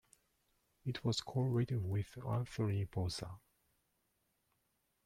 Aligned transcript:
It 0.83 1.05
was 1.05 1.21
co-written 1.21 1.87
with 1.87 2.17
Anthony 2.27 2.87
Bozza. 2.87 3.37